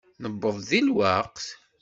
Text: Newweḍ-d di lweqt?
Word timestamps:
Newweḍ-d 0.21 0.63
di 0.69 0.81
lweqt? 0.87 1.45